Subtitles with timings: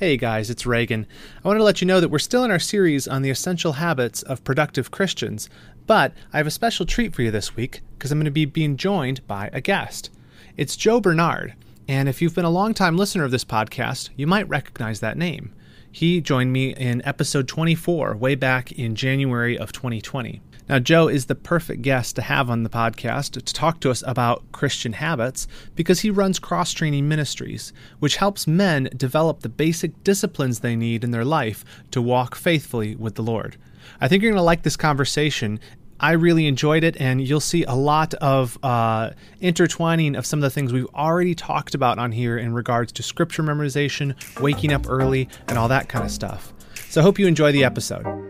[0.00, 1.06] Hey guys, it's Reagan.
[1.44, 3.74] I want to let you know that we're still in our series on the essential
[3.74, 5.50] habits of productive Christians,
[5.86, 8.46] but I have a special treat for you this week because I'm going to be
[8.46, 10.08] being joined by a guest.
[10.56, 11.52] It's Joe Barnard,
[11.86, 15.52] and if you've been a long-time listener of this podcast, you might recognize that name.
[15.92, 20.40] He joined me in episode 24, way back in January of 2020.
[20.70, 24.04] Now, Joe is the perfect guest to have on the podcast to talk to us
[24.06, 30.04] about Christian habits because he runs Cross Training Ministries, which helps men develop the basic
[30.04, 33.56] disciplines they need in their life to walk faithfully with the Lord.
[34.00, 35.58] I think you're going to like this conversation.
[35.98, 40.42] I really enjoyed it, and you'll see a lot of uh, intertwining of some of
[40.42, 44.88] the things we've already talked about on here in regards to scripture memorization, waking up
[44.88, 46.54] early, and all that kind of stuff.
[46.90, 48.29] So I hope you enjoy the episode.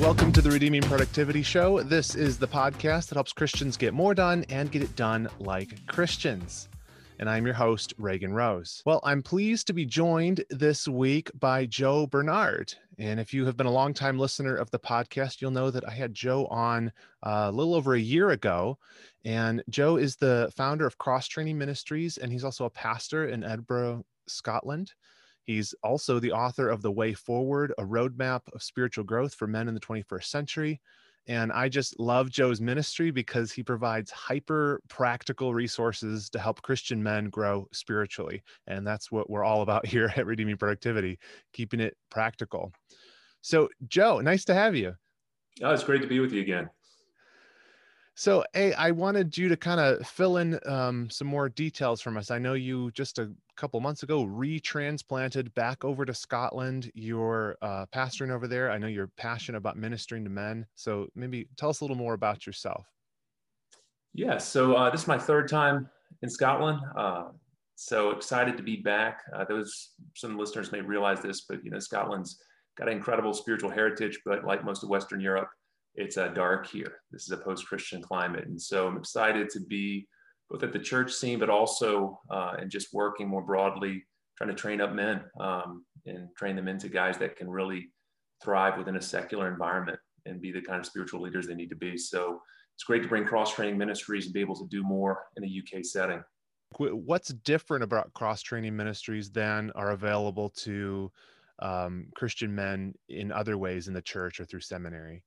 [0.00, 1.82] Welcome to the Redeeming Productivity Show.
[1.82, 5.84] This is the podcast that helps Christians get more done and get it done like
[5.86, 6.68] Christians.
[7.18, 8.82] And I'm your host, Reagan Rose.
[8.86, 12.74] Well, I'm pleased to be joined this week by Joe Barnard.
[12.98, 15.92] And if you have been a longtime listener of the podcast, you'll know that I
[15.92, 16.92] had Joe on
[17.22, 18.78] uh, a little over a year ago.
[19.24, 23.42] And Joe is the founder of Cross Training Ministries, and he's also a pastor in
[23.42, 24.92] Edinburgh, Scotland.
[25.46, 29.68] He's also the author of The Way Forward, a roadmap of spiritual growth for men
[29.68, 30.80] in the 21st century.
[31.28, 37.02] And I just love Joe's ministry because he provides hyper practical resources to help Christian
[37.02, 38.42] men grow spiritually.
[38.66, 41.18] And that's what we're all about here at Redeeming Productivity,
[41.52, 42.72] keeping it practical.
[43.40, 44.94] So, Joe, nice to have you.
[45.62, 46.68] Oh, it's great to be with you again.
[48.18, 52.16] So, hey, I wanted you to kind of fill in um, some more details from
[52.16, 52.30] us.
[52.30, 56.90] I know you just a couple months ago retransplanted back over to Scotland.
[56.94, 58.70] You're uh, pastoring over there.
[58.70, 60.64] I know you're passionate about ministering to men.
[60.76, 62.86] So, maybe tell us a little more about yourself.
[64.14, 65.86] Yeah, so uh, this is my third time
[66.22, 66.80] in Scotland.
[66.96, 67.24] Uh,
[67.74, 69.20] so excited to be back.
[69.36, 72.40] Uh, those some listeners may realize this, but you know, Scotland's
[72.78, 75.50] got an incredible spiritual heritage, but like most of Western Europe,
[75.96, 76.98] it's uh, dark here.
[77.10, 80.06] This is a post-Christian climate, and so I'm excited to be
[80.50, 84.04] both at the church scene, but also uh, and just working more broadly,
[84.36, 87.90] trying to train up men um, and train them into guys that can really
[88.42, 91.76] thrive within a secular environment and be the kind of spiritual leaders they need to
[91.76, 91.96] be.
[91.96, 92.40] So
[92.74, 95.46] it's great to bring cross training ministries and be able to do more in a
[95.46, 96.22] UK setting.
[96.78, 101.10] What's different about cross training ministries than are available to
[101.60, 105.22] um, Christian men in other ways in the church or through seminary?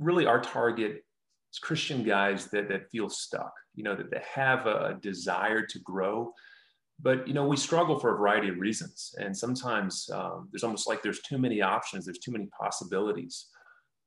[0.00, 1.04] Really our target
[1.52, 5.78] is Christian guys that, that feel stuck, you know, that, they have a desire to
[5.80, 6.32] grow.
[7.02, 9.14] But, you know, we struggle for a variety of reasons.
[9.18, 13.46] And sometimes um, there's almost like there's too many options, there's too many possibilities.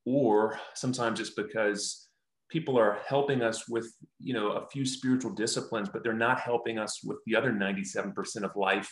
[0.05, 2.07] Or sometimes it's because
[2.49, 6.77] people are helping us with, you know, a few spiritual disciplines, but they're not helping
[6.77, 8.89] us with the other 97% of life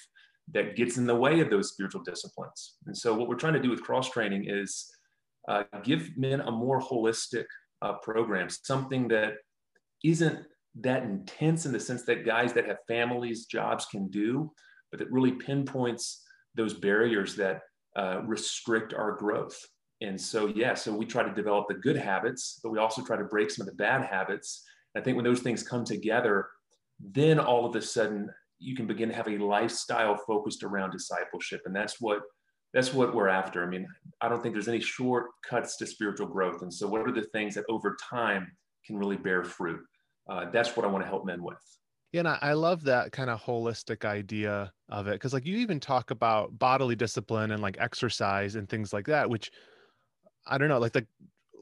[0.52, 2.78] that gets in the way of those spiritual disciplines.
[2.88, 4.90] And so what we're trying to do with cross training is
[5.48, 7.46] uh, give men a more holistic
[7.82, 9.34] uh, program, something that
[10.04, 10.40] isn't
[10.76, 14.52] that intense in the sense that guys that have families, jobs can do,
[14.90, 16.24] but that really pinpoints
[16.56, 17.62] those barriers that
[17.96, 19.58] uh, restrict our growth.
[20.02, 23.18] And so, yeah, so we try to develop the good habits, but we also try
[23.18, 24.64] to break some of the bad habits.
[24.96, 26.48] I think when those things come together,
[27.00, 31.62] then all of a sudden you can begin to have a lifestyle focused around discipleship.
[31.66, 32.22] And that's what
[32.74, 33.64] that's what we're after.
[33.64, 33.88] I mean,
[34.22, 36.62] I don't think there's any shortcuts to spiritual growth.
[36.62, 38.52] And so, what are the things that over time
[38.86, 39.82] can really bear fruit?
[40.30, 41.58] Uh, that's what I want to help men with.
[42.12, 45.80] Yeah, and I love that kind of holistic idea of it because, like, you even
[45.80, 49.50] talk about bodily discipline and like exercise and things like that, which
[50.46, 51.06] I don't know, like, the,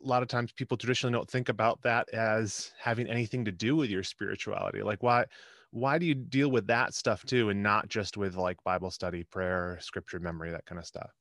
[0.04, 3.76] a lot of times people traditionally don't think about that as having anything to do
[3.76, 4.82] with your spirituality.
[4.82, 5.26] Like, why?
[5.72, 9.24] Why do you deal with that stuff too and not just with like bible study
[9.24, 11.12] prayer scripture memory that kind of stuff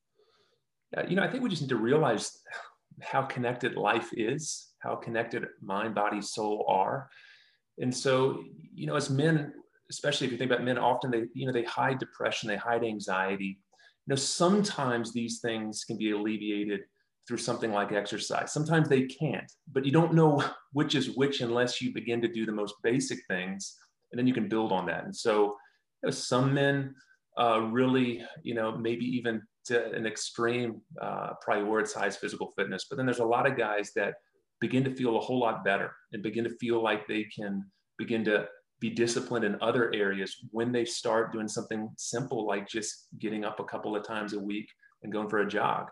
[1.06, 2.38] you know i think we just need to realize
[3.00, 7.08] how connected life is how connected mind body soul are.
[7.78, 8.42] And so
[8.74, 9.52] you know as men
[9.90, 12.84] especially if you think about men often they you know they hide depression they hide
[12.84, 13.58] anxiety.
[14.06, 16.80] You know sometimes these things can be alleviated
[17.26, 18.52] through something like exercise.
[18.52, 20.42] Sometimes they can't but you don't know
[20.72, 23.76] which is which unless you begin to do the most basic things
[24.10, 25.04] and then you can build on that.
[25.04, 25.56] And so
[26.02, 26.94] you know, some men
[27.38, 33.06] uh, really, you know, maybe even to an extreme uh, prioritize physical fitness, but then
[33.06, 34.14] there's a lot of guys that
[34.60, 37.64] begin to feel a whole lot better and begin to feel like they can
[37.96, 38.46] begin to
[38.80, 43.60] be disciplined in other areas when they start doing something simple like just getting up
[43.60, 44.68] a couple of times a week
[45.02, 45.86] and going for a jog.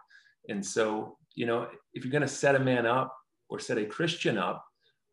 [0.49, 3.15] And so, you know, if you're going to set a man up
[3.49, 4.65] or set a Christian up,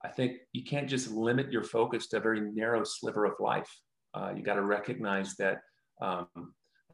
[0.03, 3.69] I think you can't just limit your focus to a very narrow sliver of life.
[4.13, 5.59] Uh, you got to recognize that,
[6.01, 6.27] um,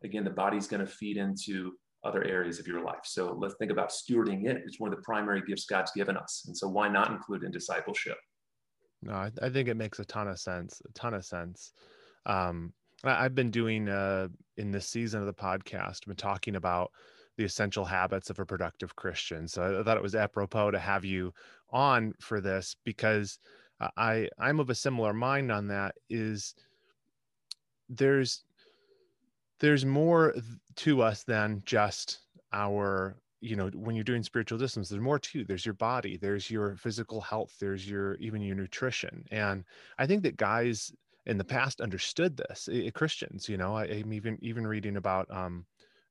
[0.04, 1.74] again, the body's going to feed into
[2.04, 3.02] other areas of your life.
[3.04, 4.62] So let's think about stewarding it.
[4.66, 6.44] It's one of the primary gifts God's given us.
[6.48, 8.18] And so why not include in discipleship?
[9.02, 10.82] No, I, I think it makes a ton of sense.
[10.88, 11.74] A ton of sense.
[12.26, 12.74] Um,
[13.04, 14.28] I, I've been doing uh,
[14.58, 16.92] in this season of the podcast, been talking about
[17.40, 19.48] the essential habits of a productive Christian.
[19.48, 21.34] So I thought it was apropos to have you
[21.70, 23.40] on for this because
[23.96, 25.96] I I'm of a similar mind on that.
[26.10, 26.54] Is
[27.88, 28.44] there's
[29.62, 30.36] there's more
[30.76, 32.20] to us than just
[32.52, 36.52] our you know when you're doing spiritual disciplines there's more to there's your body there's
[36.52, 39.64] your physical health there's your even your nutrition and
[39.98, 40.92] i think that guys
[41.26, 45.26] in the past understood this it, christians you know I, am even even reading about
[45.32, 45.66] um,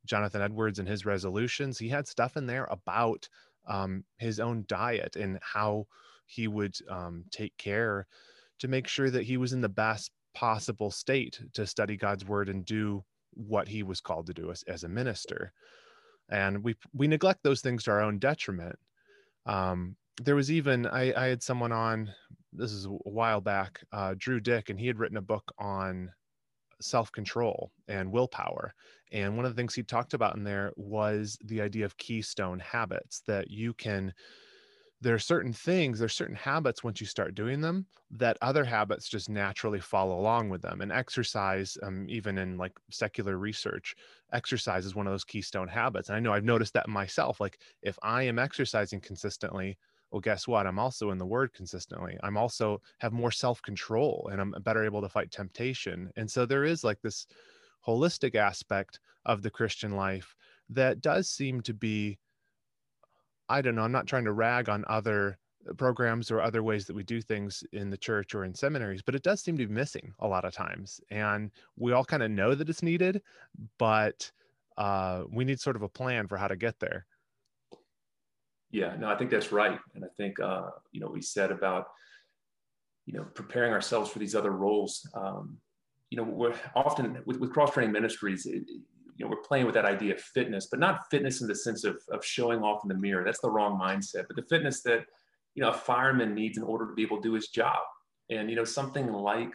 [0.07, 1.79] jonathan edwards and his resolutions.
[1.79, 3.29] He had stuff in there about
[3.67, 5.87] um, his own diet and how
[6.27, 8.07] he would um, take care
[8.59, 12.49] to make sure that he was in the best possible state to study god's word
[12.49, 15.53] and do what he was called to do as, as a minister.
[16.29, 18.79] And we we neglect those things to our own detriment.
[19.47, 22.11] Um, there was even I, I had someone on
[22.53, 26.11] this is a while back uh, Drew Dyck and he had written a book on
[26.81, 28.75] self-control and willpower
[29.11, 32.59] and one of the things he talked about in there was the idea of keystone
[32.59, 34.13] habits that you can
[35.01, 39.09] there are certain things, there's certain habits once you start doing them that other habits
[39.09, 40.81] just naturally follow along with them.
[40.81, 43.95] And exercise, um, even in like secular research,
[44.33, 46.09] exercise is one of those keystone habits.
[46.09, 47.39] And I know I've noticed that myself.
[47.39, 49.79] Like if I am exercising consistently,
[50.11, 50.67] well, guess what?
[50.67, 52.19] I'm also in the word consistently.
[52.23, 56.11] I'm also have more self control and I'm better able to fight temptation.
[56.17, 57.27] And so there is like this
[57.87, 60.35] holistic aspect of the Christian life
[60.71, 62.19] that does seem to be
[63.49, 65.39] I don't know, I'm not trying to rag on other
[65.69, 69.01] uh, programs or other ways that we do things in the church or in seminaries,
[69.01, 71.01] but it does seem to be missing a lot of times.
[71.11, 73.23] And we all kind of know that it's needed,
[73.79, 74.31] but
[74.77, 77.07] uh, we need sort of a plan for how to get there.
[78.71, 79.79] Yeah, no, I think that's right.
[79.95, 81.87] And I think, uh, you know, we said about,
[83.07, 85.09] you know, preparing ourselves for these other roles.
[85.15, 85.57] Um,
[86.11, 88.63] you know, we're often with, with cross training ministries, it,
[89.17, 91.85] you know, we're playing with that idea of fitness, but not fitness in the sense
[91.85, 93.25] of, of showing off in the mirror.
[93.25, 95.07] That's the wrong mindset, but the fitness that,
[95.55, 97.81] you know, a fireman needs in order to be able to do his job.
[98.31, 99.53] And, you know, something like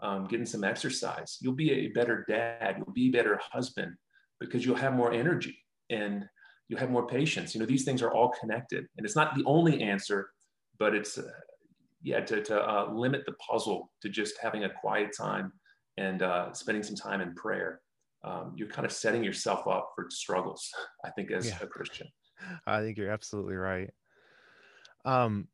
[0.00, 3.94] um, getting some exercise, you'll be a better dad, you'll be a better husband
[4.38, 5.58] because you'll have more energy
[5.88, 6.24] and
[6.70, 7.54] you'll have more patience.
[7.54, 10.30] You know, these things are all connected and it's not the only answer,
[10.78, 11.30] but it's, uh,
[12.02, 15.52] yeah, to, to uh, limit the puzzle to just having a quiet time
[15.98, 17.80] and uh, spending some time in prayer
[18.22, 20.70] um, you're kind of setting yourself up for struggles,
[21.04, 21.58] I think, as yeah.
[21.62, 22.08] a Christian.
[22.66, 23.90] I think you're absolutely right.
[25.04, 25.48] Um,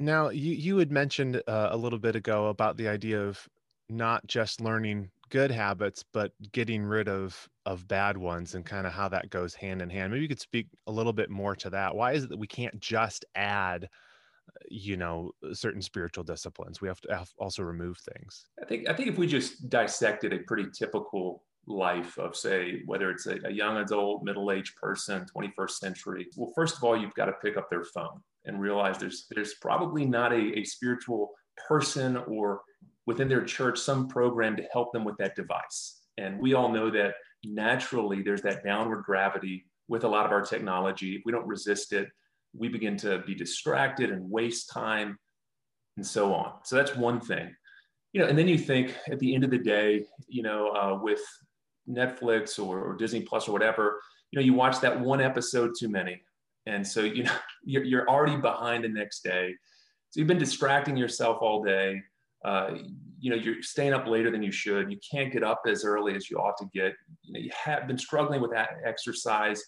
[0.00, 3.48] now, you, you had mentioned uh, a little bit ago about the idea of
[3.88, 8.94] not just learning good habits, but getting rid of of bad ones and kind of
[8.94, 10.10] how that goes hand in hand.
[10.10, 11.94] Maybe you could speak a little bit more to that.
[11.94, 16.80] Why is it that we can't just add uh, you know uh, certain spiritual disciplines
[16.80, 20.38] we have to also remove things i think i think if we just dissected a
[20.38, 26.26] pretty typical life of say whether it's a, a young adult middle-aged person 21st century
[26.38, 29.56] well first of all you've got to pick up their phone and realize there's there's
[29.60, 31.32] probably not a, a spiritual
[31.68, 32.62] person or
[33.04, 36.88] within their church some program to help them with that device and we all know
[36.88, 37.12] that
[37.44, 41.92] naturally there's that downward gravity with a lot of our technology if we don't resist
[41.92, 42.08] it
[42.56, 45.18] we begin to be distracted and waste time
[45.96, 46.52] and so on.
[46.64, 47.54] So that's one thing.
[48.12, 50.98] You know, and then you think at the end of the day, you know, uh,
[51.00, 51.20] with
[51.88, 55.88] Netflix or, or, Disney Plus or whatever, you know, you watch that one episode too
[55.88, 56.22] many.
[56.66, 59.54] And so, you know, you're, you're already behind the next day.
[60.10, 62.00] So you've been distracting yourself all day.
[62.44, 62.70] Uh,
[63.20, 64.90] you know, you're staying up later than you should.
[64.90, 66.94] You can't get up as early as you ought to get.
[67.22, 69.62] You know, you have been struggling with that exercise.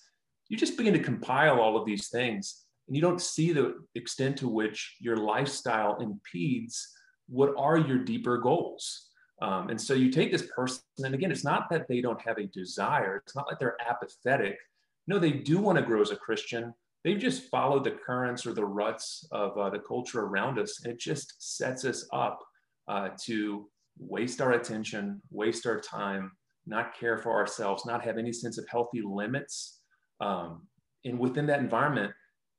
[0.49, 4.37] You just begin to compile all of these things and you don't see the extent
[4.39, 6.89] to which your lifestyle impedes
[7.29, 9.11] what are your deeper goals.
[9.41, 12.39] Um, and so you take this person, and again, it's not that they don't have
[12.39, 14.59] a desire, it's not like they're apathetic.
[15.07, 16.75] No, they do want to grow as a Christian.
[17.05, 20.93] They've just followed the currents or the ruts of uh, the culture around us, and
[20.93, 22.41] it just sets us up
[22.91, 23.69] uh, to
[23.99, 26.33] waste our attention, waste our time,
[26.67, 29.81] not care for ourselves, not have any sense of healthy limits.
[30.21, 30.67] Um,
[31.05, 32.13] and within that environment,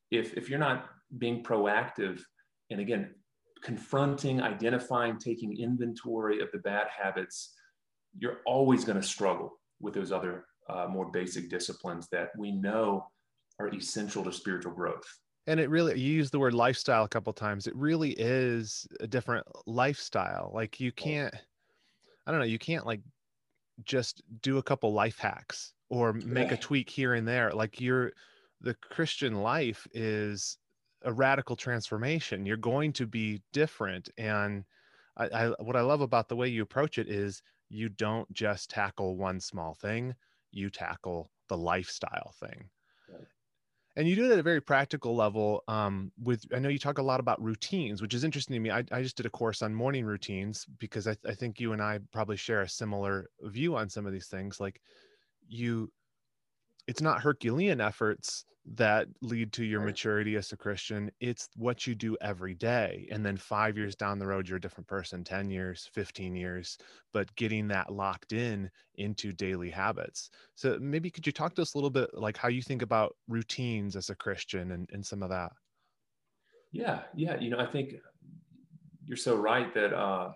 [0.09, 2.21] if if you're not being proactive
[2.69, 3.13] and again
[3.63, 7.53] confronting identifying taking inventory of the bad habits
[8.17, 13.05] you're always going to struggle with those other uh, more basic disciplines that we know
[13.59, 15.05] are essential to spiritual growth
[15.51, 19.07] and it really you use the word lifestyle a couple times it really is a
[19.07, 21.35] different lifestyle like you can't
[22.25, 23.01] i don't know you can't like
[23.83, 28.13] just do a couple life hacks or make a tweak here and there like you're
[28.61, 30.57] the christian life is
[31.03, 34.63] a radical transformation you're going to be different and
[35.17, 38.69] I, I what i love about the way you approach it is you don't just
[38.69, 40.15] tackle one small thing
[40.51, 42.69] you tackle the lifestyle thing
[43.95, 46.97] and you do it at a very practical level um, with i know you talk
[46.97, 48.71] a lot about routines which is interesting to me.
[48.71, 51.81] I, I just did a course on morning routines because I, I think you and
[51.81, 54.59] i probably share a similar view on some of these things.
[54.59, 54.81] Like
[55.47, 55.91] you
[56.87, 61.11] it's not herculean efforts that lead to your maturity as a Christian.
[61.19, 63.07] It's what you do every day.
[63.11, 66.77] And then five years down the road, you're a different person, 10 years, 15 years,
[67.11, 70.29] but getting that locked in into daily habits.
[70.55, 73.15] So maybe could you talk to us a little bit like how you think about
[73.27, 75.51] routines as a Christian and, and some of that?
[76.71, 77.01] Yeah.
[77.15, 77.39] Yeah.
[77.39, 77.95] You know, I think
[79.07, 80.33] you're so right that uh,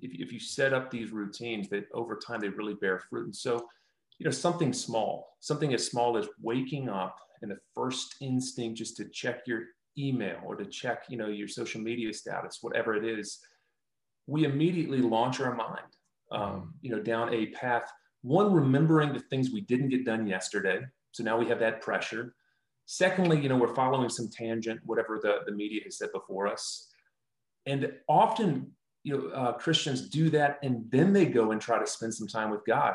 [0.00, 3.26] if, if you set up these routines that over time they really bear fruit.
[3.26, 3.68] And so,
[4.18, 8.96] you know, something small, something as small as waking up and the first instinct just
[8.96, 9.62] to check your
[9.96, 13.38] email or to check, you know, your social media status, whatever it is,
[14.26, 15.96] we immediately launch our mind,
[16.32, 17.90] um, you know, down a path.
[18.22, 20.80] One, remembering the things we didn't get done yesterday.
[21.12, 22.34] So now we have that pressure.
[22.86, 26.88] Secondly, you know, we're following some tangent, whatever the, the media has said before us.
[27.66, 28.72] And often,
[29.04, 32.26] you know, uh, Christians do that and then they go and try to spend some
[32.26, 32.94] time with God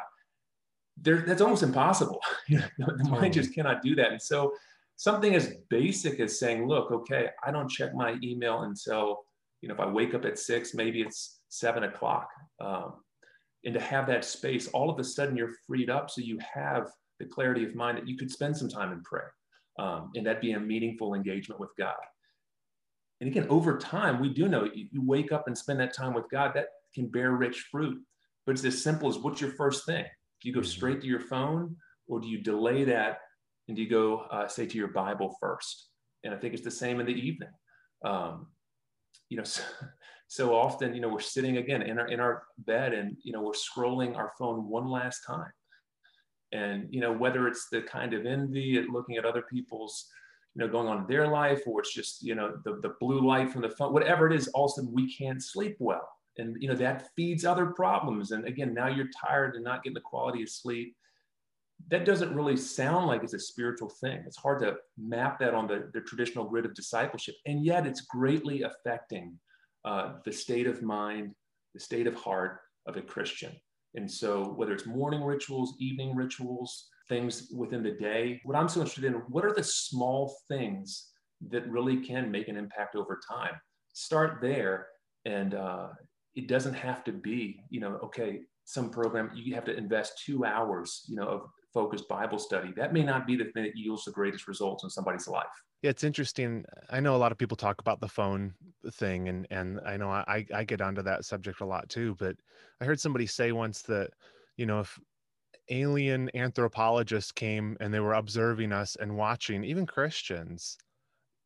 [0.98, 2.22] there, that's almost impossible.
[2.50, 4.12] the mind just cannot do that.
[4.12, 4.54] And so
[4.96, 9.24] something as basic as saying, look, okay, I don't check my email until,
[9.62, 12.30] you know, if I wake up at six, maybe it's seven o'clock.
[12.60, 12.94] Um,
[13.66, 16.10] and to have that space, all of a sudden you're freed up.
[16.10, 19.34] So you have the clarity of mind that you could spend some time in prayer
[19.80, 21.96] um, and that be a meaningful engagement with God.
[23.22, 26.14] And again, over time, we do know you, you wake up and spend that time
[26.14, 28.02] with God, that can bear rich fruit.
[28.46, 30.06] But it's as simple as what's your first thing?
[30.44, 33.20] Do you go straight to your phone or do you delay that
[33.68, 35.88] and do you go, uh, say, to your Bible first?
[36.26, 37.50] And I think it's the same in the evening.
[38.04, 38.48] Um,
[39.30, 39.62] you know, so,
[40.28, 43.42] so, often, you know, we're sitting again in our, in our bed and, you know,
[43.42, 45.52] we're scrolling our phone one last time.
[46.52, 50.08] And, you know, whether it's the kind of envy at looking at other people's,
[50.56, 53.26] you know, going on in their life, or it's just, you know, the, the blue
[53.26, 56.08] light from the phone, whatever it is, all of a sudden we can't sleep well
[56.38, 58.32] and you know that feeds other problems.
[58.32, 60.96] And again now you're tired and not getting the quality of sleep.
[61.90, 64.24] That doesn't really sound like it's a spiritual thing.
[64.26, 67.36] It's hard to map that on the, the traditional grid of discipleship.
[67.46, 69.38] And yet it's greatly affecting
[69.84, 71.34] uh, the state of mind
[71.74, 73.52] the state of heart of a christian.
[73.96, 78.80] And so whether it's morning rituals evening rituals things within the day what i'm so
[78.80, 81.12] interested in what are the small things
[81.50, 83.54] that really can make an impact over time?
[83.94, 84.88] Start there
[85.26, 85.90] and uh,
[86.36, 90.46] it doesn't have to be, you know, okay, some program you have to invest two
[90.46, 92.72] hours, you know, of focused Bible study.
[92.76, 95.46] That may not be the thing that yields the greatest results in somebody's life.
[95.82, 96.64] Yeah, it's interesting.
[96.90, 98.54] I know a lot of people talk about the phone
[98.94, 102.16] thing, and and I know I I get onto that subject a lot too.
[102.18, 102.38] But
[102.80, 104.12] I heard somebody say once that,
[104.56, 104.98] you know, if
[105.70, 110.78] alien anthropologists came and they were observing us and watching, even Christians,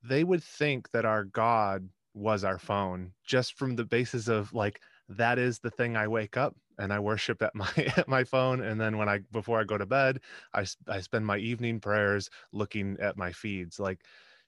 [0.04, 4.82] they would think that our God was our phone just from the basis of like
[5.10, 8.62] that is the thing I wake up and I worship at my at my phone.
[8.62, 10.22] And then when I before I go to bed
[10.54, 13.80] I I spend my evening prayers looking at my feeds.
[13.80, 14.06] Like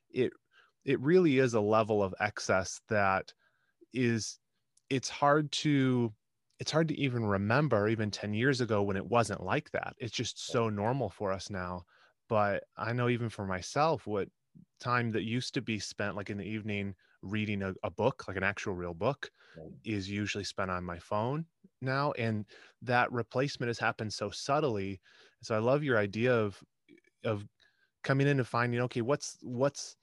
[0.10, 0.34] it
[0.86, 3.34] it really is a level of excess that
[3.94, 4.40] is
[4.90, 6.14] it's hard to
[6.60, 9.96] it's hard to even remember even 10 years ago when it wasn't like that.
[9.98, 11.84] It's just so normal for us now.
[12.28, 14.30] But i know even for myself what
[14.80, 18.38] time that used to be spent like in the evening reading a, a book like
[18.38, 19.72] an actual real book right.
[19.84, 21.46] is usually spent on my phone
[21.82, 22.46] now and
[22.82, 25.00] that replacement has happened so subtly
[25.42, 26.62] so i love your idea of
[27.24, 27.46] of
[28.04, 29.98] coming in and finding okay what's what's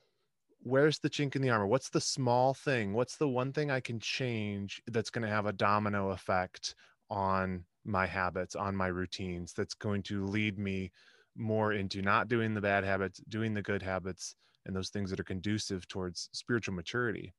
[0.61, 3.81] where's the chink in the armor what's the small thing what's the one thing i
[3.81, 6.75] can change that's going to have a domino effect
[7.09, 10.91] on my habits on my routines that's going to lead me
[11.37, 14.35] more into not doing the bad habits, doing the good habits,
[14.67, 17.33] and those things that are conducive towards spiritual maturity.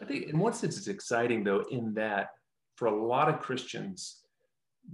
[0.00, 2.30] I think, in one sense, it's exciting though, in that
[2.76, 4.22] for a lot of Christians,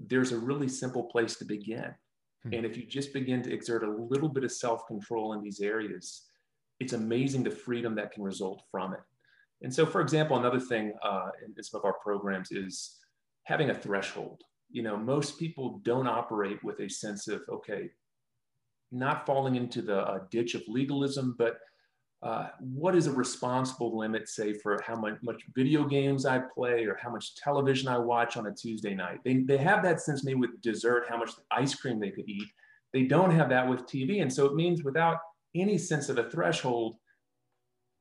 [0.06, 1.94] there's a really simple place to begin.
[2.44, 2.54] Hmm.
[2.54, 5.60] And if you just begin to exert a little bit of self control in these
[5.60, 6.22] areas,
[6.80, 9.00] it's amazing the freedom that can result from it.
[9.62, 12.98] And so, for example, another thing uh, in some of our programs is
[13.44, 14.42] having a threshold
[14.72, 17.90] you know, most people don't operate with a sense of, okay,
[18.92, 21.58] not falling into the uh, ditch of legalism, but
[22.22, 26.84] uh, what is a responsible limit, say, for how much, much, video games I play
[26.84, 29.18] or how much television I watch on a Tuesday night?
[29.24, 32.46] They, they have that sense maybe with dessert, how much ice cream they could eat.
[32.92, 34.22] They don't have that with TV.
[34.22, 35.18] And so it means without
[35.56, 36.96] any sense of a threshold,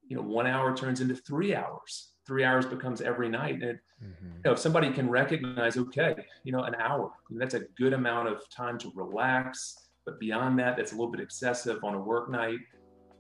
[0.08, 2.10] you know, one hour turns into three hours.
[2.28, 3.64] Three hours becomes every night.
[3.64, 4.36] And mm-hmm.
[4.36, 8.28] you know, if somebody can recognize, okay, you know, an hour, that's a good amount
[8.28, 9.76] of time to relax.
[10.06, 12.60] But beyond that, that's a little bit excessive on a work night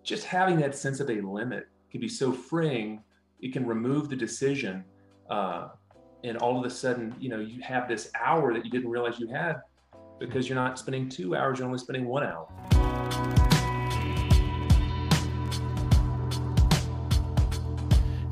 [0.03, 3.03] just having that sense of a limit can be so freeing.
[3.39, 4.83] It can remove the decision,
[5.29, 5.69] uh,
[6.23, 9.19] and all of a sudden, you know, you have this hour that you didn't realize
[9.19, 9.57] you had
[10.19, 12.47] because you're not spending two hours; you're only spending one hour.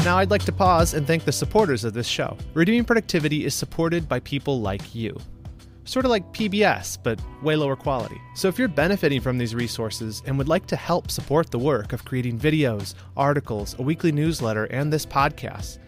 [0.05, 2.37] Now, I'd like to pause and thank the supporters of this show.
[2.53, 5.19] Redeeming Productivity is supported by people like you
[5.89, 8.21] sort of like PBS, but way lower quality.
[8.35, 11.93] So if you're benefiting from these resources and would like to help support the work
[11.93, 15.79] of creating videos, articles, a weekly newsletter, and this podcast,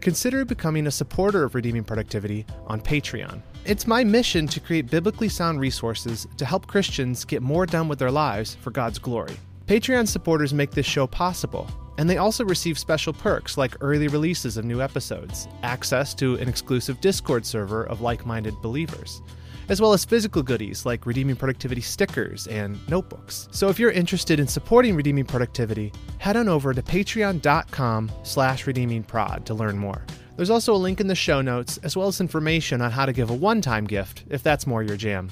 [0.00, 3.42] consider becoming a supporter of Redeeming Productivity on Patreon.
[3.64, 7.98] It's my mission to create biblically sound resources to help Christians get more done with
[7.98, 9.36] their lives for God's glory.
[9.66, 14.56] Patreon supporters make this show possible, and they also receive special perks like early releases
[14.56, 19.20] of new episodes, access to an exclusive Discord server of like minded believers
[19.68, 23.48] as well as physical goodies like Redeeming Productivity stickers and notebooks.
[23.50, 29.44] So if you're interested in supporting Redeeming Productivity, head on over to patreon.com slash redeemingprod
[29.44, 30.04] to learn more.
[30.36, 33.12] There's also a link in the show notes, as well as information on how to
[33.12, 35.30] give a one-time gift if that's more your jam.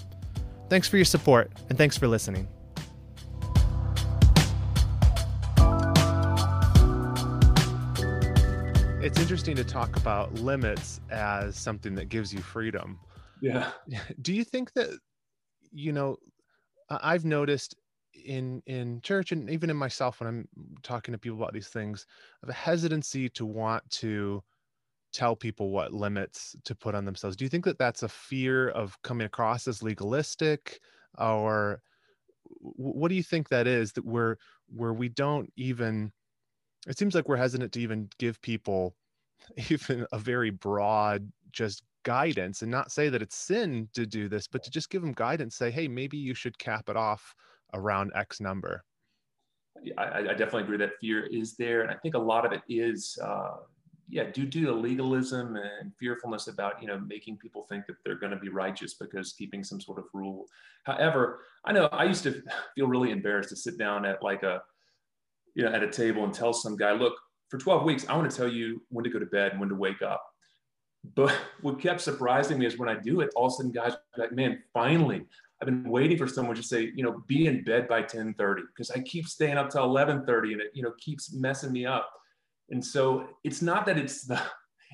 [0.69, 2.49] Thanks for your support, and thanks for listening.
[9.01, 12.99] It's interesting to talk about limits as something that gives you freedom
[13.41, 13.71] yeah.
[14.23, 14.99] Do you think that
[15.73, 16.17] you know
[16.89, 17.75] i've noticed
[18.25, 20.49] in in church and even in myself when i'm
[20.83, 22.07] talking to people about these things
[22.43, 24.43] of a hesitancy to want to
[25.17, 27.37] tell people what limits to put on themselves.
[27.37, 30.79] Do you think that that's a fear of coming across as legalistic
[31.19, 31.81] or
[32.61, 34.37] what do you think that is that we're
[34.69, 36.13] where we don't even
[36.87, 38.95] it seems like we're hesitant to even give people
[39.71, 44.47] even a very broad just guidance and not say that it's sin to do this,
[44.47, 47.35] but to just give them guidance, say, hey, maybe you should cap it off
[47.75, 48.85] around X number.
[49.99, 51.83] I, I definitely agree that fear is there.
[51.83, 53.57] And I think a lot of it is, uh,
[54.09, 58.31] yeah, due to legalism and fearfulness about, you know, making people think that they're going
[58.31, 60.47] to be righteous because keeping some sort of rule.
[60.85, 62.41] However, I know I used to
[62.77, 64.63] feel really embarrassed to sit down at like a,
[65.57, 67.15] you know, at a table and tell some guy, look,
[67.49, 69.71] for 12 weeks, I want to tell you when to go to bed and when
[69.71, 70.25] to wake up.
[71.15, 73.93] But what kept surprising me is when I do it, all of a sudden guys
[73.93, 75.27] are like, man, finally,
[75.61, 78.91] I've been waiting for someone to say, you know, be in bed by 1030 because
[78.91, 82.11] I keep staying up till 1130 and it, you know, keeps messing me up.
[82.71, 84.41] And so it's not that it's the,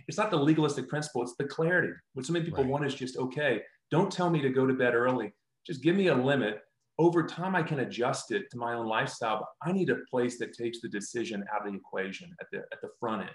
[0.09, 1.93] it's not the legalistic principle, it's the clarity.
[2.15, 2.71] What so many people right.
[2.71, 5.33] want is just, okay, don't tell me to go to bed early.
[5.67, 6.61] Just give me a limit.
[6.99, 9.39] Over time, I can adjust it to my own lifestyle.
[9.39, 12.59] But I need a place that takes the decision out of the equation at the,
[12.73, 13.31] at the front end.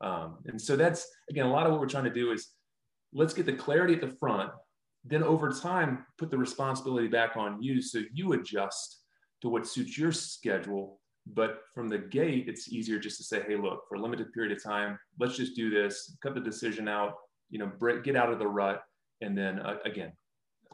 [0.00, 2.48] Um, and so that's, again, a lot of what we're trying to do is
[3.12, 4.50] let's get the clarity at the front.
[5.04, 9.02] Then over time, put the responsibility back on you so you adjust
[9.42, 11.00] to what suits your schedule.
[11.26, 14.56] But from the gate, it's easier just to say, hey, look, for a limited period
[14.56, 17.14] of time, let's just do this, cut the decision out,
[17.50, 18.82] you know, break, get out of the rut,
[19.20, 20.12] and then uh, again,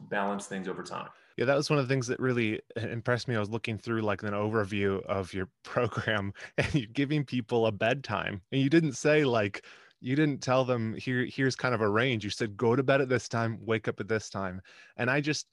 [0.09, 1.09] balance things over time.
[1.37, 3.35] Yeah, that was one of the things that really impressed me.
[3.35, 7.71] I was looking through like an overview of your program and you're giving people a
[7.71, 8.41] bedtime.
[8.51, 9.65] And you didn't say like
[10.01, 12.23] you didn't tell them here here's kind of a range.
[12.23, 14.61] You said go to bed at this time, wake up at this time.
[14.97, 15.47] And I just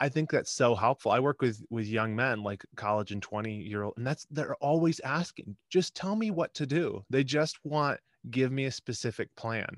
[0.00, 1.12] I think that's so helpful.
[1.12, 4.56] I work with with young men like college and 20 year old and that's they're
[4.56, 7.04] always asking, just tell me what to do.
[7.10, 9.68] They just want give me a specific plan.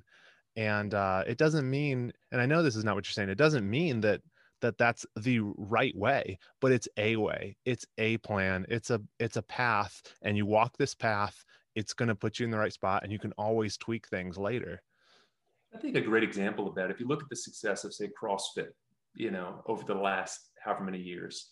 [0.56, 3.28] And uh, it doesn't mean, and I know this is not what you're saying.
[3.28, 4.20] It doesn't mean that
[4.61, 9.37] that that's the right way but it's a way it's a plan it's a it's
[9.37, 11.44] a path and you walk this path
[11.75, 14.37] it's going to put you in the right spot and you can always tweak things
[14.37, 14.83] later.
[15.75, 18.11] I think a great example of that if you look at the success of say
[18.20, 18.70] crossfit
[19.14, 21.51] you know over the last however many years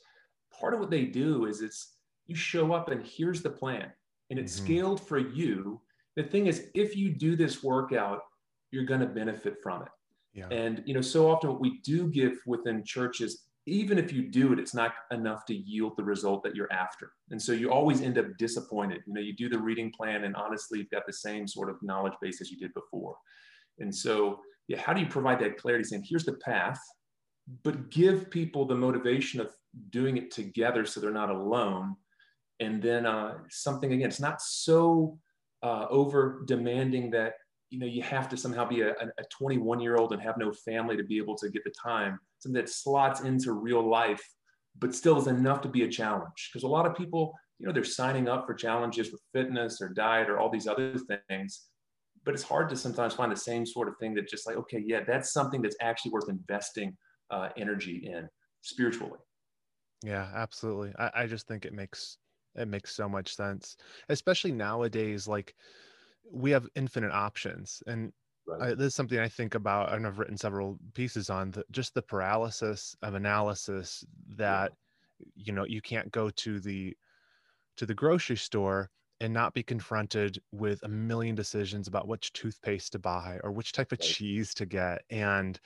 [0.59, 1.95] part of what they do is it's
[2.27, 3.93] you show up and here's the plan
[4.31, 4.67] and it's mm-hmm.
[4.67, 5.81] scaled for you.
[6.17, 8.21] The thing is if you do this workout
[8.71, 9.89] you're going to benefit from it
[10.39, 10.49] yeah.
[10.51, 14.53] And you know, so often what we do give within churches, even if you do
[14.53, 17.13] it, it's not enough to yield the result that you're after.
[17.31, 19.01] And so you always end up disappointed.
[19.07, 21.77] You know, you do the reading plan, and honestly, you've got the same sort of
[21.83, 23.17] knowledge base as you did before.
[23.79, 25.85] And so, yeah, how do you provide that clarity?
[25.85, 26.81] Saying, here's the path,
[27.63, 29.51] but give people the motivation of
[29.91, 31.97] doing it together so they're not alone.
[32.61, 35.19] and then uh, something again it's not so
[35.63, 37.35] uh, over demanding that
[37.71, 40.53] you know you have to somehow be a, a 21 year old and have no
[40.53, 42.19] family to be able to get the time.
[42.39, 44.23] Something that slots into real life
[44.81, 46.51] but still is enough to be a challenge.
[46.53, 49.89] Because a lot of people you know they're signing up for challenges with fitness or
[49.89, 50.95] diet or all these other
[51.29, 51.67] things
[52.25, 54.83] but it's hard to sometimes find the same sort of thing that just like okay
[54.87, 56.97] yeah that's something that's actually worth investing
[57.31, 58.29] uh, energy in
[58.63, 59.19] spiritually.
[60.03, 60.93] Yeah absolutely.
[60.99, 62.19] I, I just think it makes
[62.55, 63.77] it makes so much sense
[64.09, 65.55] especially nowadays like
[66.33, 68.13] we have infinite options and
[68.47, 68.73] right.
[68.73, 71.95] I, this is something i think about and i've written several pieces on the, just
[71.95, 74.05] the paralysis of analysis
[74.37, 74.73] that
[75.21, 75.27] yeah.
[75.37, 76.97] you know you can't go to the
[77.77, 82.93] to the grocery store and not be confronted with a million decisions about which toothpaste
[82.93, 84.09] to buy or which type of right.
[84.09, 85.61] cheese to get and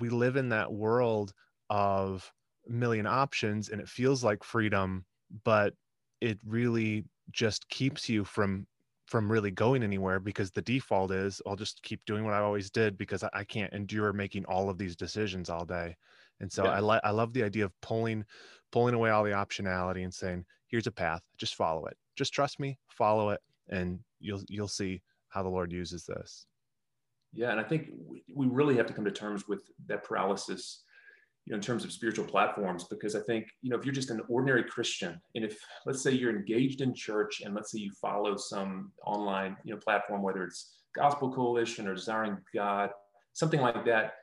[0.00, 1.32] we live in that world
[1.70, 2.30] of
[2.68, 5.04] a million options and it feels like freedom
[5.44, 5.74] but
[6.20, 8.66] it really just keeps you from
[9.08, 12.70] from really going anywhere because the default is I'll just keep doing what I always
[12.70, 15.96] did because I, can't endure making all of these decisions all day.
[16.40, 16.72] And so yeah.
[16.72, 18.22] I like I love the idea of pulling
[18.70, 21.96] pulling away all the optionality and saying, here's a path, just follow it.
[22.16, 23.40] Just trust me, follow it,
[23.70, 26.44] and you'll you'll see how the Lord uses this.
[27.32, 27.88] Yeah, and I think
[28.34, 30.82] we really have to come to terms with that paralysis
[31.48, 34.10] you know, in terms of spiritual platforms, because I think, you know, if you're just
[34.10, 37.90] an ordinary Christian, and if let's say you're engaged in church and let's say you
[38.02, 42.90] follow some online, you know, platform, whether it's Gospel Coalition or Desiring God,
[43.32, 44.16] something like that,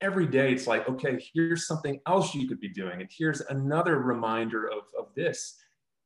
[0.00, 3.00] every day it's like, okay, here's something else you could be doing.
[3.00, 5.56] And here's another reminder of, of this.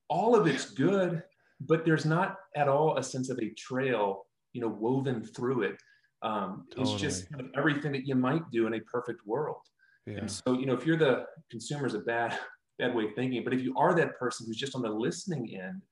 [0.09, 1.23] All of it's good,
[1.61, 4.25] but there's not at all a sense of a trail,
[4.55, 5.77] you know, woven through it.
[6.23, 6.95] Um, totally.
[6.95, 9.61] It's just kind of everything that you might do in a perfect world.
[10.07, 10.19] Yeah.
[10.19, 12.39] And so, you know, if you're the consumer is a bad,
[12.79, 15.59] bad way of thinking, but if you are that person who's just on the listening
[15.61, 15.83] end,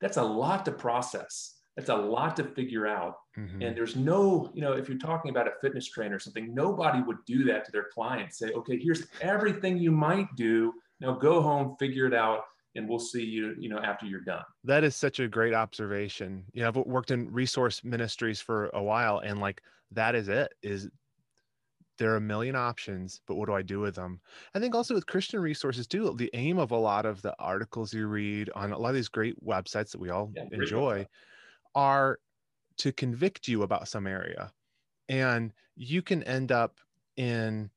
[0.00, 1.54] that's a lot to process.
[1.76, 3.16] That's a lot to figure out.
[3.38, 3.62] Mm-hmm.
[3.62, 7.02] And there's no, you know, if you're talking about a fitness trainer or something, nobody
[7.02, 8.38] would do that to their clients.
[8.38, 10.72] Say, okay, here's everything you might do.
[11.00, 12.40] Now go home, figure it out,
[12.76, 14.42] and we'll see you, you know, after you're done.
[14.64, 16.44] That is such a great observation.
[16.54, 20.54] You know, I've worked in resource ministries for a while, and like that is it.
[20.62, 20.88] Is
[21.98, 24.20] there are a million options, but what do I do with them?
[24.54, 27.92] I think also with Christian resources too, the aim of a lot of the articles
[27.92, 31.06] you read on a lot of these great websites that we all yeah, enjoy
[31.74, 32.18] are
[32.78, 34.52] to convict you about some area.
[35.08, 36.80] And you can end up
[37.16, 37.70] in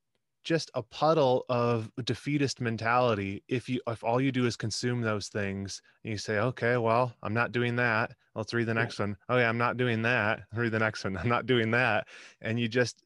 [0.44, 5.28] just a puddle of defeatist mentality if you if all you do is consume those
[5.28, 8.12] things and you say okay well i'm not doing that.
[8.36, 9.18] Let's read the next one.
[9.28, 10.42] Oh yeah i'm not doing that.
[10.56, 11.18] Read the next one.
[11.22, 12.08] I'm not doing that.
[12.42, 13.04] And you just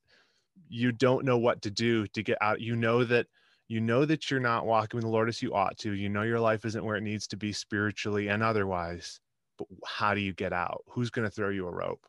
[0.73, 2.59] you don't know what to do to get out.
[2.59, 3.27] You know that
[3.67, 5.93] you know that you're not walking with the lord as you ought to.
[5.93, 9.19] You know your life isn't where it needs to be spiritually and otherwise.
[9.57, 10.83] But how do you get out?
[10.89, 12.05] Who's going to throw you a rope?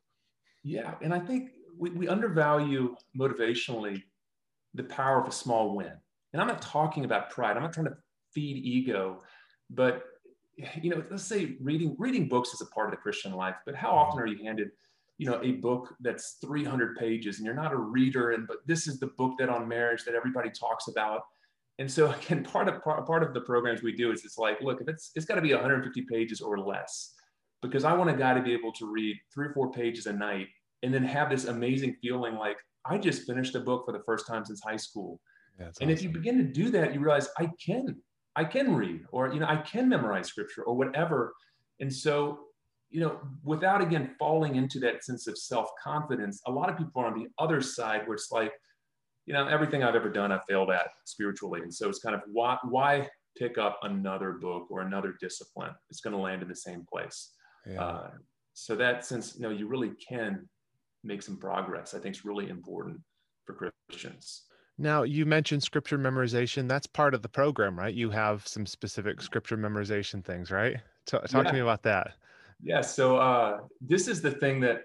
[0.62, 4.02] Yeah and i think we, we undervalue motivationally
[4.72, 5.92] the power of a small win.
[6.32, 7.56] And i'm not talking about pride.
[7.56, 7.96] I'm not trying to
[8.32, 9.22] feed ego
[9.70, 10.04] but
[10.80, 13.74] you know let's say reading reading books is a part of the christian life but
[13.74, 14.24] how often mm-hmm.
[14.24, 14.70] are you handed
[15.18, 18.86] you know a book that's 300 pages and you're not a reader and but this
[18.86, 21.22] is the book that on marriage that everybody talks about.
[21.78, 24.80] And so again part of part of the programs we do is it's like look
[24.80, 27.14] if it's it's got to be 150 pages or less
[27.62, 30.12] because i want a guy to be able to read three or four pages a
[30.12, 30.48] night
[30.82, 34.26] and then have this amazing feeling like i just finished a book for the first
[34.26, 35.20] time since high school.
[35.58, 35.90] And awesome.
[35.90, 37.96] if you begin to do that you realize i can
[38.36, 41.34] i can read or you know i can memorize scripture or whatever.
[41.80, 42.43] And so
[42.94, 47.02] you know, without again falling into that sense of self confidence, a lot of people
[47.02, 48.52] are on the other side where it's like,
[49.26, 51.62] you know, everything I've ever done, I've failed at spiritually.
[51.62, 55.72] And so it's kind of why, why pick up another book or another discipline?
[55.90, 57.32] It's going to land in the same place.
[57.68, 57.82] Yeah.
[57.82, 58.10] Uh,
[58.52, 60.48] so that since, you know, you really can
[61.02, 63.00] make some progress, I think is really important
[63.44, 64.42] for Christians.
[64.78, 66.68] Now, you mentioned scripture memorization.
[66.68, 67.92] That's part of the program, right?
[67.92, 70.76] You have some specific scripture memorization things, right?
[71.06, 71.50] Talk, talk yeah.
[71.50, 72.12] to me about that.
[72.64, 72.80] Yeah.
[72.80, 74.84] So uh, this is the thing that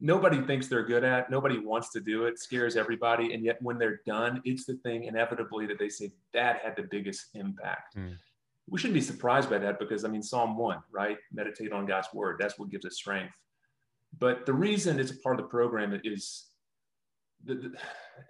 [0.00, 1.30] nobody thinks they're good at.
[1.30, 2.38] Nobody wants to do it.
[2.38, 6.60] Scares everybody, and yet when they're done, it's the thing inevitably that they say that
[6.62, 7.96] had the biggest impact.
[7.96, 8.16] Mm.
[8.68, 11.16] We shouldn't be surprised by that because I mean Psalm one, right?
[11.32, 12.36] Meditate on God's word.
[12.38, 13.34] That's what gives us strength.
[14.18, 16.48] But the reason it's a part of the program is
[17.44, 17.72] the, the,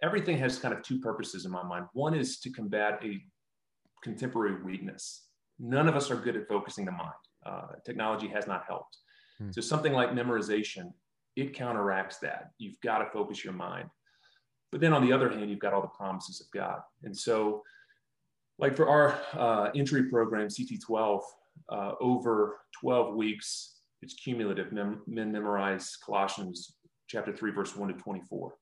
[0.03, 1.87] everything has kind of two purposes in my mind.
[1.93, 3.21] One is to combat a
[4.03, 5.25] contemporary weakness.
[5.59, 7.13] None of us are good at focusing the mind
[7.45, 8.99] uh, technology has not helped.
[9.39, 9.51] Hmm.
[9.51, 10.93] So something like memorization,
[11.37, 12.51] it counteracts that.
[12.59, 13.89] You've got to focus your mind.
[14.73, 16.81] But then on the other hand, you've got all the promises of God.
[17.03, 17.63] And so,
[18.59, 21.21] like for our uh, entry program, CT12,
[21.71, 24.73] uh, over 12 weeks, it's cumulative.
[24.73, 26.77] Men, men memorize Colossians
[27.09, 28.55] chapter 3, verse 1 to 24.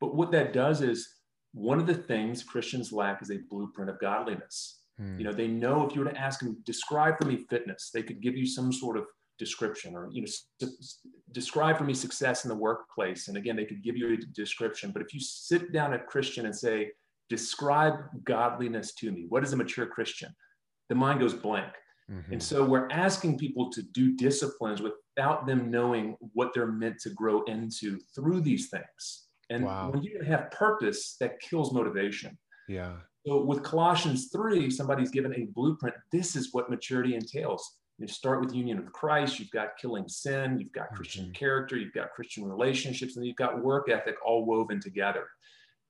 [0.00, 1.08] But what that does is
[1.52, 4.81] one of the things Christians lack is a blueprint of godliness.
[4.98, 5.18] Hmm.
[5.18, 8.02] You know, they know if you were to ask them, describe for me fitness, they
[8.02, 9.04] could give you some sort of
[9.38, 10.68] description or, you know,
[11.32, 13.28] describe for me success in the workplace.
[13.28, 14.90] And again, they could give you a description.
[14.92, 16.90] But if you sit down a Christian and say,
[17.28, 20.34] describe godliness to me, what is a mature Christian?
[20.88, 21.72] The mind goes blank.
[22.10, 22.34] Mm-hmm.
[22.34, 27.10] And so we're asking people to do disciplines without them knowing what they're meant to
[27.10, 29.28] grow into through these things.
[29.50, 29.90] And wow.
[29.90, 32.38] when you have purpose, that kills motivation.
[32.68, 32.96] Yeah.
[33.26, 35.94] So with Colossians 3, somebody's given a blueprint.
[36.10, 37.78] This is what maturity entails.
[37.98, 41.32] You start with union with Christ, you've got killing sin, you've got Christian mm-hmm.
[41.32, 45.28] character, you've got Christian relationships, and you've got work ethic all woven together.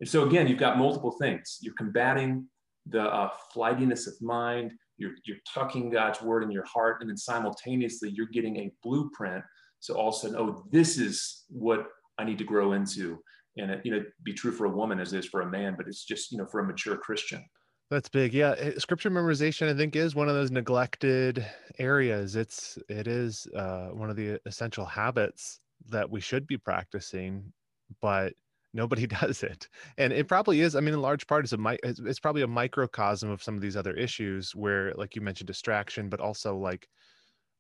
[0.01, 1.59] And so again, you've got multiple things.
[1.62, 2.47] You're combating
[2.87, 7.16] the uh, flightiness of mind, you're, you're tucking God's word in your heart, and then
[7.16, 9.45] simultaneously you're getting a blueprint.
[9.81, 11.87] So all of a sudden, oh, this is what
[12.18, 13.23] I need to grow into
[13.57, 15.75] and it, you know be true for a woman as it is for a man
[15.77, 17.45] but it's just you know for a mature christian.
[17.91, 18.33] That's big.
[18.33, 21.45] Yeah eh, scripture memorization i think is one of those neglected
[21.79, 22.37] areas.
[22.37, 27.53] It's it is uh, one of the essential habits that we should be practicing
[28.01, 28.33] but
[28.73, 29.69] nobody does it.
[29.99, 33.31] And it probably is i mean in large part it's a it's probably a microcosm
[33.31, 36.88] of some of these other issues where like you mentioned distraction but also like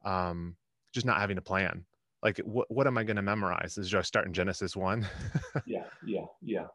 [0.04, 0.56] um
[0.94, 1.84] just not having a plan
[2.22, 3.78] like what, what am i going to memorize?
[3.78, 5.06] Is just start in genesis 1
[5.66, 6.66] yeah yeah yeah.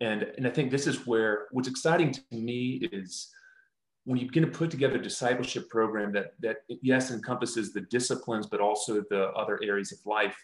[0.00, 3.28] And and i think this is where what's exciting to me is
[4.04, 8.46] when you begin to put together a discipleship program that that yes encompasses the disciplines
[8.46, 10.36] but also the other areas of life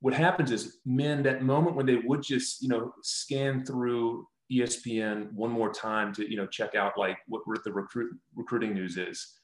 [0.00, 5.32] what happens is men that moment when they would just you know scan through espn
[5.32, 9.40] one more time to you know check out like what the recruit recruiting news is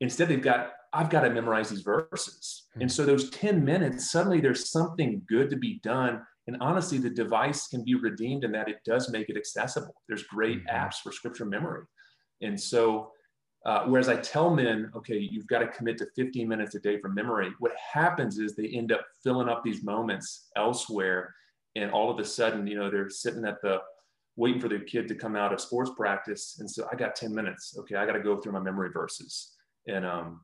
[0.00, 2.64] Instead, they've got, I've got to memorize these verses.
[2.70, 2.82] Mm-hmm.
[2.82, 6.22] And so those 10 minutes, suddenly there's something good to be done.
[6.46, 9.94] And honestly, the device can be redeemed in that it does make it accessible.
[10.08, 10.76] There's great mm-hmm.
[10.76, 11.84] apps for scripture memory.
[12.40, 13.12] And so,
[13.66, 16.98] uh, whereas I tell men, okay, you've got to commit to 15 minutes a day
[17.00, 21.34] for memory, what happens is they end up filling up these moments elsewhere.
[21.74, 23.80] And all of a sudden, you know, they're sitting at the,
[24.36, 26.58] waiting for their kid to come out of sports practice.
[26.60, 27.74] And so I got 10 minutes.
[27.80, 29.56] Okay, I got to go through my memory verses
[29.86, 30.40] and um,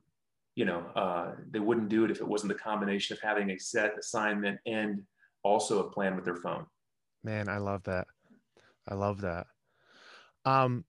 [0.55, 3.57] you know uh, they wouldn't do it if it wasn't the combination of having a
[3.57, 5.01] set assignment and
[5.43, 6.65] also a plan with their phone.
[7.23, 8.07] Man i love that.
[8.87, 9.47] I love that.
[10.45, 10.85] Um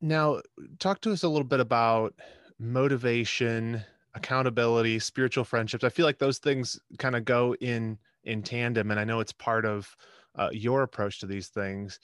[0.00, 0.40] now
[0.78, 2.14] talk to us a little bit about
[2.58, 3.82] motivation
[4.14, 5.84] accountability spiritual friendships.
[5.84, 9.32] I feel like those things kind of go in in tandem and i know it's
[9.32, 9.96] part of
[10.36, 11.98] uh, your approach to these things.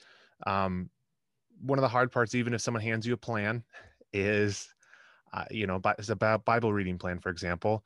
[0.45, 0.89] Um,
[1.61, 3.63] one of the hard parts even if someone hands you a plan
[4.13, 4.73] is
[5.33, 7.83] uh, you know, as a Bible reading plan, for example,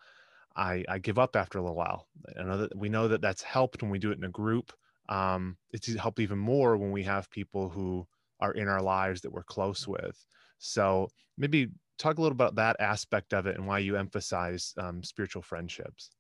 [0.55, 2.07] I, I give up after a little while.
[2.37, 4.73] I know that we know that that's helped when we do it in a group.
[5.09, 8.07] Um, it's helped even more when we have people who
[8.39, 10.25] are in our lives that we're close with.
[10.57, 15.03] So maybe talk a little about that aspect of it and why you emphasize um,
[15.03, 16.11] spiritual friendships.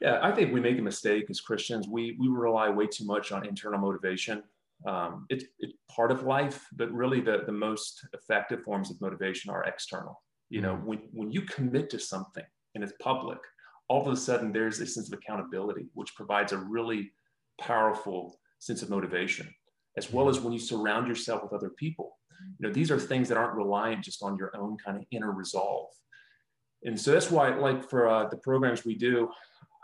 [0.00, 1.88] Yeah, I think we make a mistake as Christians.
[1.88, 4.42] We we rely way too much on internal motivation.
[4.86, 9.50] Um, it's it's part of life, but really the the most effective forms of motivation
[9.50, 10.22] are external.
[10.48, 13.38] You know, when, when you commit to something and it's public,
[13.88, 17.12] all of a sudden there's a sense of accountability, which provides a really
[17.60, 19.52] powerful sense of motivation,
[19.96, 22.18] as well as when you surround yourself with other people.
[22.58, 25.32] You know, these are things that aren't reliant just on your own kind of inner
[25.32, 25.88] resolve.
[26.84, 29.30] And so that's why, like for uh, the programs we do,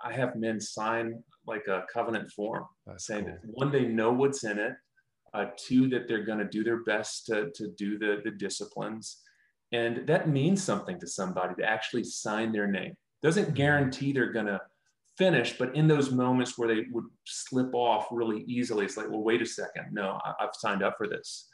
[0.04, 3.34] I have men sign like a covenant form that's saying cool.
[3.42, 4.74] that one, they know what's in it,
[5.34, 9.22] uh, two, that they're going to do their best to, to do the, the disciplines,
[9.72, 12.94] and that means something to somebody to actually sign their name.
[13.22, 13.54] Doesn't mm-hmm.
[13.54, 14.60] guarantee they're going to
[15.16, 19.22] finish, but in those moments where they would slip off really easily, it's like, well,
[19.22, 19.86] wait a second.
[19.92, 21.48] No, I, have signed up for this.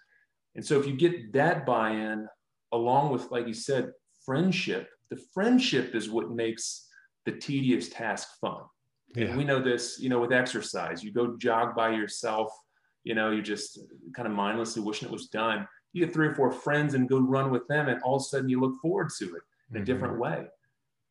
[0.57, 2.27] And so if you get that buy in,
[2.73, 3.93] along with, like you said,
[4.25, 6.89] friendship, the friendship is what makes
[7.25, 8.63] the tedious task fun.
[9.15, 9.27] Yeah.
[9.27, 11.03] And we know this, you know, with exercise.
[11.03, 12.53] You go jog by yourself,
[13.05, 13.79] you know, you're just
[14.15, 17.19] kind of mindlessly wishing it was done you get three or four friends and go
[17.19, 19.79] run with them and all of a sudden you look forward to it in a
[19.79, 19.85] mm-hmm.
[19.85, 20.47] different way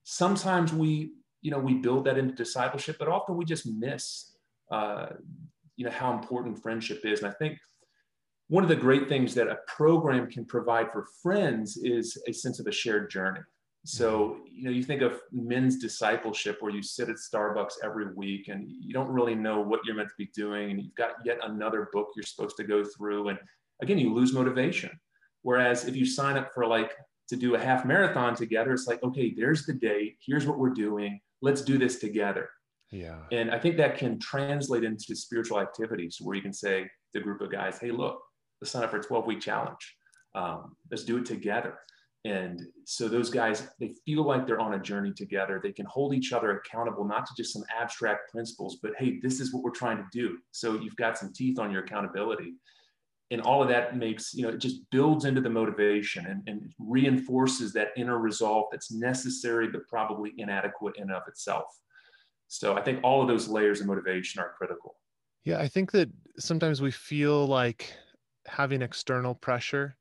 [0.03, 1.11] sometimes we
[1.41, 4.35] you know we build that into discipleship but often we just miss
[4.71, 5.07] uh,
[5.75, 7.57] you know how important friendship is and i think
[8.49, 12.59] one of the great things that a program can provide for friends is a sense
[12.59, 13.41] of a shared journey
[13.85, 14.41] so mm-hmm.
[14.51, 18.65] you know you think of men's discipleship where you sit at starbucks every week and
[18.67, 21.89] you don't really know what you're meant to be doing and you've got yet another
[21.91, 23.39] book you're supposed to go through and
[23.81, 24.91] again, you lose motivation.
[25.41, 26.93] Whereas if you sign up for like
[27.29, 30.17] to do a half marathon together, it's like, okay, there's the date.
[30.25, 31.19] Here's what we're doing.
[31.41, 32.49] Let's do this together.
[32.91, 33.19] Yeah.
[33.31, 37.21] And I think that can translate into spiritual activities where you can say to a
[37.21, 38.21] group of guys, hey, look,
[38.61, 39.95] let's sign up for a 12 week challenge.
[40.35, 41.77] Um, let's do it together.
[42.25, 45.61] And so those guys, they feel like they're on a journey together.
[45.61, 49.39] They can hold each other accountable, not to just some abstract principles, but hey, this
[49.39, 50.37] is what we're trying to do.
[50.51, 52.55] So you've got some teeth on your accountability.
[53.29, 56.73] And all of that makes, you know, it just builds into the motivation and, and
[56.79, 61.65] reinforces that inner resolve that's necessary, but probably inadequate in of itself.
[62.47, 64.95] So I think all of those layers of motivation are critical.
[65.43, 66.09] Yeah, I think that
[66.39, 67.93] sometimes we feel like
[68.45, 69.97] having external pressure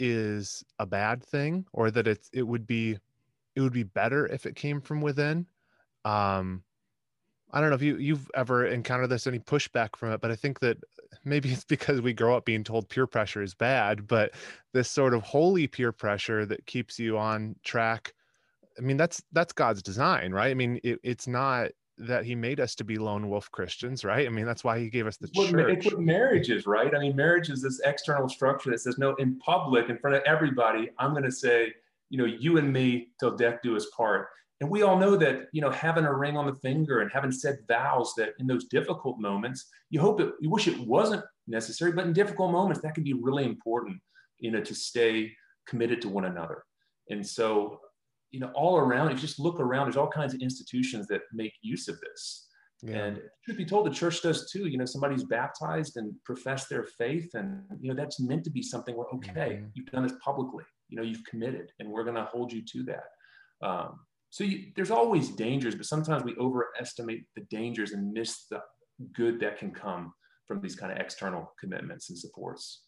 [0.00, 2.98] is a bad thing or that it's it would be
[3.56, 5.46] it would be better if it came from within.
[6.04, 6.62] Um
[7.50, 10.36] I don't know if you you've ever encountered this any pushback from it, but I
[10.36, 10.78] think that
[11.24, 14.32] maybe it's because we grow up being told peer pressure is bad, but
[14.72, 18.12] this sort of holy peer pressure that keeps you on track
[18.78, 20.50] I mean, that's that's God's design, right?
[20.50, 24.26] I mean, it, it's not that He made us to be lone wolf Christians, right?
[24.26, 25.76] I mean, that's why He gave us the what, church.
[25.78, 26.94] It's what marriage is, right?
[26.94, 30.22] I mean, marriage is this external structure that says, no, in public, in front of
[30.24, 31.72] everybody, I'm going to say,
[32.10, 34.28] you know, you and me till death do us part.
[34.60, 37.30] And we all know that, you know, having a ring on the finger and having
[37.30, 41.92] said vows that in those difficult moments, you hope it, you wish it wasn't necessary,
[41.92, 43.98] but in difficult moments, that can be really important,
[44.38, 45.32] you know, to stay
[45.68, 46.64] committed to one another.
[47.08, 47.80] And so
[48.30, 51.22] you know, all around, if you just look around, there's all kinds of institutions that
[51.32, 52.46] make use of this.
[52.82, 52.96] Yeah.
[52.96, 54.68] And truth be told, the church does too.
[54.68, 58.62] You know, somebody's baptized and profess their faith, and you know that's meant to be
[58.62, 59.66] something where okay, mm-hmm.
[59.74, 60.64] you've done this publicly.
[60.88, 63.66] You know, you've committed, and we're going to hold you to that.
[63.66, 63.98] Um,
[64.30, 68.60] so you, there's always dangers, but sometimes we overestimate the dangers and miss the
[69.14, 70.12] good that can come
[70.46, 72.82] from these kind of external commitments and supports.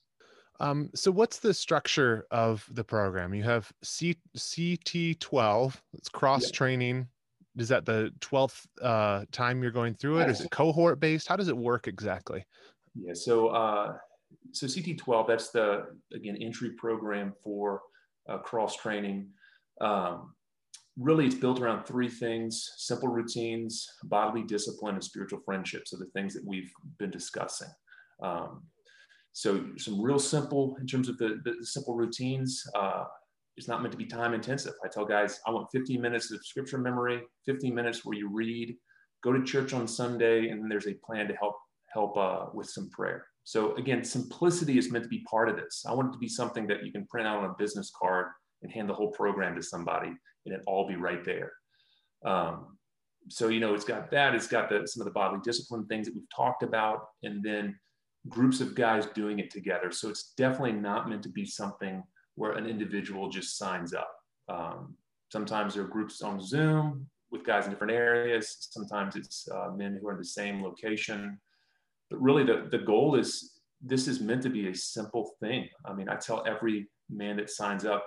[0.60, 3.32] Um, so what's the structure of the program?
[3.32, 6.50] You have C- CT12, it's cross yeah.
[6.50, 7.08] training.
[7.56, 10.30] Is that the 12th uh, time you're going through it?
[10.30, 11.26] Is it cohort based?
[11.26, 12.44] How does it work exactly?
[12.94, 13.96] Yeah, so uh,
[14.52, 17.82] so CT12, that's the again entry program for
[18.28, 19.28] uh, cross training.
[19.80, 20.34] Um,
[20.98, 26.10] really, it's built around three things: simple routines, bodily discipline, and spiritual friendships are the
[26.14, 27.68] things that we've been discussing.
[28.22, 28.62] Um,
[29.32, 32.62] so some real simple in terms of the, the simple routines.
[32.74, 33.04] Uh,
[33.56, 34.74] it's not meant to be time intensive.
[34.84, 38.76] I tell guys, I want 15 minutes of scripture memory, 15 minutes where you read,
[39.22, 41.56] go to church on Sunday, and then there's a plan to help
[41.92, 43.26] help uh, with some prayer.
[43.44, 45.84] So again, simplicity is meant to be part of this.
[45.86, 48.26] I want it to be something that you can print out on a business card
[48.62, 50.12] and hand the whole program to somebody,
[50.46, 51.52] and it all be right there.
[52.24, 52.76] Um,
[53.28, 54.34] so you know, it's got that.
[54.34, 57.78] It's got the, some of the bodily discipline things that we've talked about, and then
[58.28, 59.90] groups of guys doing it together.
[59.92, 62.02] So it's definitely not meant to be something
[62.34, 64.10] where an individual just signs up.
[64.48, 64.96] Um,
[65.30, 68.68] sometimes there are groups on Zoom with guys in different areas.
[68.70, 71.38] Sometimes it's uh, men who are in the same location.
[72.10, 75.68] But really, the, the goal is this is meant to be a simple thing.
[75.84, 78.04] I mean, I tell every man that signs up,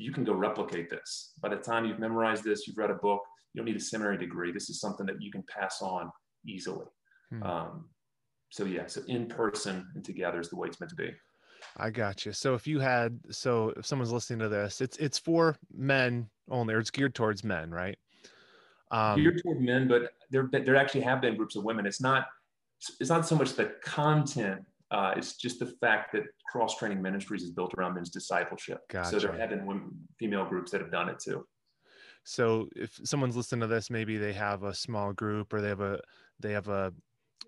[0.00, 1.32] you can go replicate this.
[1.40, 3.20] By the time you've memorized this, you've read a book,
[3.52, 4.52] you don't need a seminary degree.
[4.52, 6.10] This is something that you can pass on
[6.46, 6.86] easily.
[7.30, 7.42] Hmm.
[7.42, 7.84] Um,
[8.50, 11.10] so yeah, so in person and together is the way it's meant to be.
[11.76, 12.32] I got you.
[12.32, 16.74] So if you had, so if someone's listening to this, it's it's for men only,
[16.74, 17.98] or it's geared towards men, right?
[18.90, 21.86] Um, geared toward men, but there there actually have been groups of women.
[21.86, 22.26] It's not
[22.98, 24.62] it's not so much the content.
[24.90, 28.80] Uh, it's just the fact that cross training ministries is built around men's discipleship.
[28.88, 29.10] Gotcha.
[29.10, 31.46] So there have been women, female groups that have done it too.
[32.24, 35.80] So if someone's listening to this, maybe they have a small group or they have
[35.80, 36.00] a
[36.40, 36.92] they have a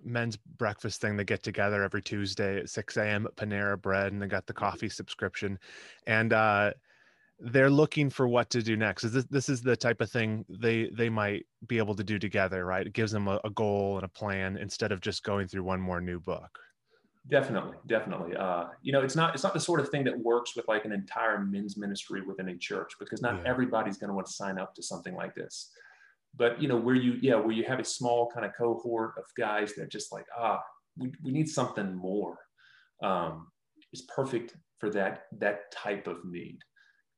[0.05, 1.17] men's breakfast thing.
[1.17, 3.27] They get together every Tuesday at 6 a.m.
[3.27, 5.59] at Panera Bread, and they got the coffee subscription.
[6.07, 6.73] And uh,
[7.39, 9.03] they're looking for what to do next.
[9.03, 12.65] This this is the type of thing they they might be able to do together,
[12.65, 12.87] right?
[12.87, 15.81] It gives them a, a goal and a plan instead of just going through one
[15.81, 16.59] more new book.
[17.29, 18.37] Definitely, definitely.
[18.37, 20.85] Uh, you know, it's not it's not the sort of thing that works with like
[20.85, 23.51] an entire men's ministry within a church because not yeah.
[23.51, 25.71] everybody's going to want to sign up to something like this
[26.37, 29.25] but you know where you yeah where you have a small kind of cohort of
[29.37, 30.61] guys that just like ah
[30.97, 32.39] we, we need something more
[33.03, 33.49] um,
[33.93, 36.59] is perfect for that that type of need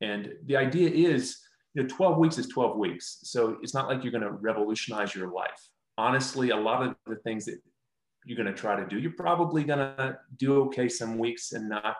[0.00, 1.38] and the idea is
[1.74, 5.14] you know 12 weeks is 12 weeks so it's not like you're going to revolutionize
[5.14, 5.68] your life
[5.98, 7.58] honestly a lot of the things that
[8.24, 11.68] you're going to try to do you're probably going to do okay some weeks and
[11.68, 11.96] not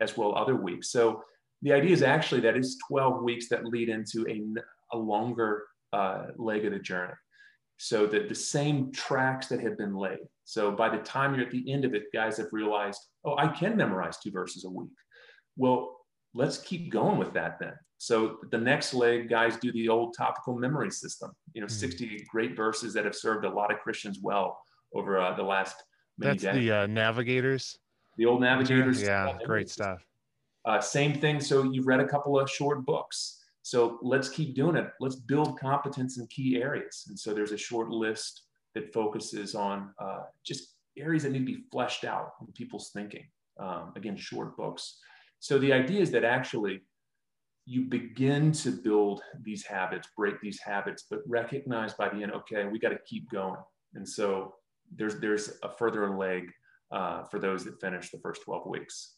[0.00, 1.22] as well other weeks so
[1.64, 5.64] the idea is actually that it's 12 weeks that lead into a, a longer
[5.94, 7.14] uh, leg of the journey.
[7.78, 10.20] So that the same tracks that have been laid.
[10.44, 13.48] So by the time you're at the end of it, guys have realized, oh, I
[13.48, 14.90] can memorize two verses a week.
[15.56, 15.96] Well,
[16.34, 17.72] let's keep going with that then.
[17.96, 21.32] So the next leg, guys do the old topical memory system.
[21.54, 21.74] You know, mm-hmm.
[21.74, 24.58] 60 great verses that have served a lot of Christians well
[24.94, 25.82] over uh, the last
[26.18, 26.64] many That's decades.
[26.64, 27.78] the uh, navigators.
[28.16, 29.02] The old navigators.
[29.02, 30.04] Yeah, great stuff.
[30.64, 31.40] Uh, same thing.
[31.40, 33.42] So you've read a couple of short books.
[33.62, 34.90] So let's keep doing it.
[35.00, 37.06] Let's build competence in key areas.
[37.08, 38.42] And so there's a short list
[38.74, 43.26] that focuses on uh, just areas that need to be fleshed out in people's thinking.
[43.58, 44.98] Um, again, short books.
[45.40, 46.82] So the idea is that actually
[47.66, 52.66] you begin to build these habits, break these habits, but recognize by the end, okay,
[52.66, 53.60] we got to keep going.
[53.94, 54.54] And so
[54.94, 56.52] there's there's a further leg
[56.90, 59.14] uh, for those that finish the first 12 weeks.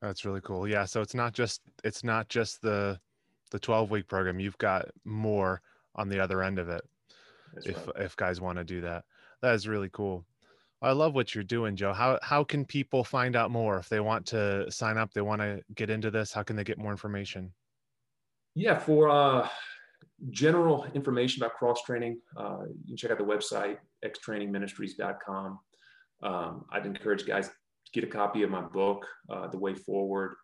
[0.00, 0.66] That's really cool.
[0.66, 0.84] Yeah.
[0.84, 2.98] So it's not just it's not just the
[3.50, 4.40] the 12 week program.
[4.40, 5.60] You've got more
[5.94, 6.82] on the other end of it.
[7.54, 7.96] That's if right.
[8.04, 9.04] if guys want to do that,
[9.42, 10.24] that is really cool.
[10.82, 11.92] I love what you're doing, Joe.
[11.92, 15.12] How how can people find out more if they want to sign up?
[15.12, 16.32] They want to get into this.
[16.32, 17.52] How can they get more information?
[18.54, 19.48] Yeah, for uh,
[20.30, 25.58] general information about cross training, uh, you can check out the website xtrainingministries.com.
[26.22, 27.52] Um, I'd encourage guys to
[27.92, 30.34] get a copy of my book, uh, The Way Forward.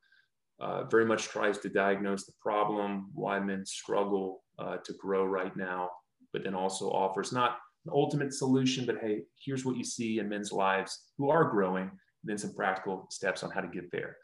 [0.59, 5.55] Uh, very much tries to diagnose the problem, why men struggle uh, to grow right
[5.55, 5.91] now,
[6.33, 10.29] but then also offers not an ultimate solution, but hey, here's what you see in
[10.31, 11.91] men's lives who are growing,
[12.25, 14.17] then some practical steps on how to get there.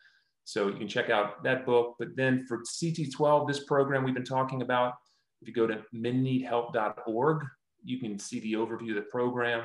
[0.44, 1.96] So you can check out that book.
[1.98, 4.94] But then for CT12, this program we've been talking about,
[5.42, 7.44] if you go to menneedhelp.org,
[7.84, 9.64] you can see the overview of the program.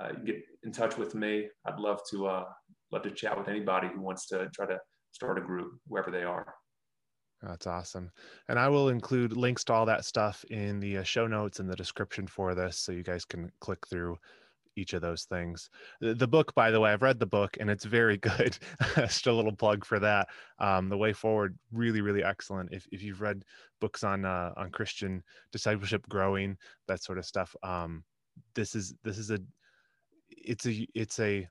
[0.00, 1.48] Uh, you can get in touch with me.
[1.66, 2.44] I'd love to uh,
[2.90, 4.78] love to chat with anybody who wants to try to
[5.12, 6.54] start a group wherever they are.
[7.42, 8.10] That's awesome.
[8.48, 11.68] And I will include links to all that stuff in the uh, show notes and
[11.68, 14.16] the description for this so you guys can click through
[14.76, 15.68] each of those things.
[16.00, 18.58] The, the, book, by the way, I've read the book and it's very good.
[18.96, 20.28] Just a little plug for that.
[20.58, 22.72] Um, the Way Forward, really, really excellent.
[22.72, 23.44] If, if you've read
[23.80, 26.56] books on uh, on Christian discipleship, growing
[26.88, 28.04] that sort of stuff, um,
[28.54, 29.38] this is this is a
[30.30, 31.48] it's a it's a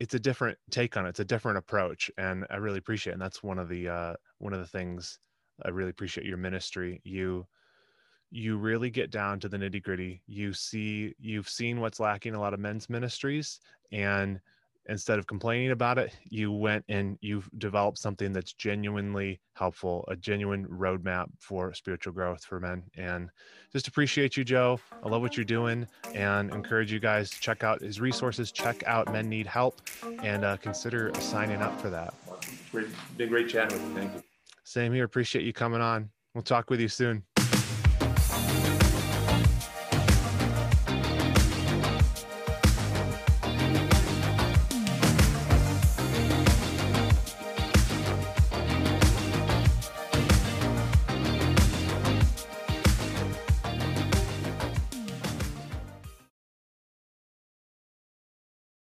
[0.00, 1.10] it's a different take on it.
[1.10, 3.12] It's a different approach, and I really appreciate.
[3.12, 3.14] It.
[3.14, 5.18] And that's one of the uh, one of the things
[5.64, 7.00] I really appreciate your ministry.
[7.04, 7.46] You
[8.34, 10.20] you really get down to the nitty gritty.
[10.26, 13.60] You see, you've seen what's lacking a lot of men's ministries,
[13.92, 14.40] and
[14.86, 20.16] instead of complaining about it, you went and you've developed something that's genuinely helpful, a
[20.16, 22.82] genuine roadmap for spiritual growth for men.
[22.96, 23.30] And
[23.72, 24.80] just appreciate you, Joe.
[25.02, 28.82] I love what you're doing and encourage you guys to check out his resources, check
[28.84, 29.80] out Men Need Help,
[30.22, 32.12] and uh, consider signing up for that.
[32.72, 33.94] Great, been great chatting with you.
[33.94, 34.22] Thank you.
[34.64, 35.04] Same here.
[35.04, 36.10] Appreciate you coming on.
[36.34, 37.22] We'll talk with you soon.